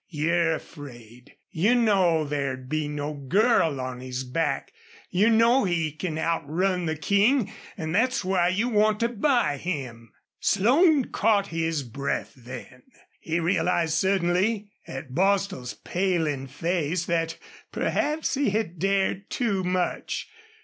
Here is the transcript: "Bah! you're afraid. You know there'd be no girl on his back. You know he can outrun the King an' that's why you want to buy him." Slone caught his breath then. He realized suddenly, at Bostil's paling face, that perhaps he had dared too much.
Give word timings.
"Bah! 0.01 0.17
you're 0.17 0.53
afraid. 0.55 1.35
You 1.51 1.75
know 1.75 2.23
there'd 2.25 2.67
be 2.67 2.87
no 2.87 3.13
girl 3.13 3.79
on 3.79 3.99
his 3.99 4.23
back. 4.23 4.73
You 5.11 5.29
know 5.29 5.63
he 5.63 5.91
can 5.91 6.17
outrun 6.17 6.87
the 6.87 6.95
King 6.95 7.53
an' 7.77 7.91
that's 7.91 8.23
why 8.25 8.47
you 8.47 8.67
want 8.67 8.99
to 9.01 9.09
buy 9.09 9.57
him." 9.57 10.11
Slone 10.39 11.05
caught 11.11 11.49
his 11.49 11.83
breath 11.83 12.33
then. 12.35 12.81
He 13.19 13.39
realized 13.39 13.93
suddenly, 13.93 14.71
at 14.87 15.13
Bostil's 15.13 15.75
paling 15.75 16.47
face, 16.47 17.05
that 17.05 17.37
perhaps 17.71 18.33
he 18.33 18.49
had 18.49 18.79
dared 18.79 19.29
too 19.29 19.63
much. 19.63 20.27